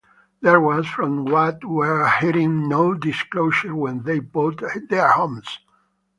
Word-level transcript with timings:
There 0.41 0.59
was, 0.59 0.87
from 0.87 1.25
what 1.25 1.63
we're 1.63 2.09
hearing, 2.09 2.67
no 2.67 2.95
disclosure 2.95 3.75
when 3.75 4.01
they 4.01 4.17
bought 4.17 4.59
their 4.89 5.11
homes. 5.11 5.59